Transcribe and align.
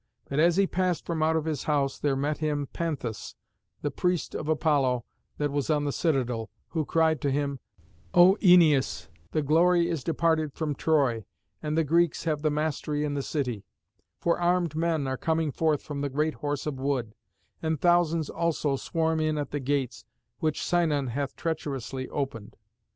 But 0.27 0.39
as 0.39 0.57
he 0.57 0.65
passed 0.65 1.05
from 1.05 1.21
out 1.21 1.35
of 1.35 1.45
his 1.45 1.65
house 1.65 1.99
there 1.99 2.15
met 2.15 2.39
him 2.39 2.65
Panthus, 2.73 3.35
the 3.83 3.91
priest 3.91 4.33
of 4.33 4.47
Apollo 4.49 5.05
that 5.37 5.51
was 5.51 5.69
on 5.69 5.85
the 5.85 5.91
citadel, 5.91 6.49
who 6.69 6.85
cried 6.85 7.21
to 7.21 7.29
him, 7.29 7.59
"O 8.15 8.35
Æneas, 8.41 9.09
the 9.29 9.43
glory 9.43 9.87
is 9.87 10.03
departed 10.03 10.53
from 10.55 10.73
Troy, 10.73 11.23
and 11.61 11.77
the 11.77 11.83
Greeks 11.83 12.23
have 12.23 12.41
the 12.41 12.49
mastery 12.49 13.05
in 13.05 13.13
the 13.13 13.21
city; 13.21 13.63
for 14.19 14.39
armed 14.39 14.75
men 14.75 15.05
are 15.05 15.17
coming 15.17 15.51
forth 15.51 15.83
from 15.83 16.01
the 16.01 16.09
great 16.09 16.33
Horse 16.33 16.65
of 16.65 16.79
wood, 16.79 17.13
and 17.61 17.79
thousands 17.79 18.27
also 18.27 18.77
swarm 18.77 19.19
in 19.19 19.37
at 19.37 19.51
the 19.51 19.59
gates, 19.59 20.03
which 20.39 20.65
Sinon 20.65 21.09
hath 21.09 21.35
treacherously 21.35 22.09
opened." 22.09 22.55